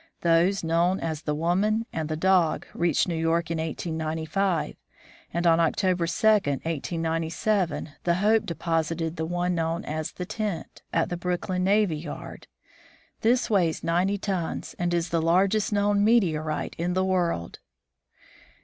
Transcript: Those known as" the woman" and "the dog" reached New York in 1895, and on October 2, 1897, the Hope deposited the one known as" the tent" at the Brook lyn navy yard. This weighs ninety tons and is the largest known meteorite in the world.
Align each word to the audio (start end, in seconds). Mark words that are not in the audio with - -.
Those 0.21 0.63
known 0.63 0.99
as" 0.99 1.21
the 1.21 1.35
woman" 1.35 1.85
and 1.93 2.09
"the 2.09 2.15
dog" 2.17 2.65
reached 2.73 3.07
New 3.07 3.13
York 3.13 3.51
in 3.51 3.59
1895, 3.59 4.75
and 5.31 5.45
on 5.45 5.59
October 5.59 6.07
2, 6.07 6.27
1897, 6.27 7.89
the 8.03 8.15
Hope 8.15 8.47
deposited 8.47 9.15
the 9.15 9.27
one 9.27 9.53
known 9.53 9.85
as" 9.85 10.11
the 10.13 10.25
tent" 10.25 10.81
at 10.91 11.09
the 11.09 11.17
Brook 11.17 11.49
lyn 11.49 11.63
navy 11.63 11.97
yard. 11.97 12.47
This 13.21 13.47
weighs 13.47 13.83
ninety 13.83 14.17
tons 14.17 14.73
and 14.79 14.91
is 14.91 15.09
the 15.09 15.21
largest 15.21 15.71
known 15.71 16.03
meteorite 16.03 16.73
in 16.79 16.95
the 16.95 17.05
world. 17.05 17.59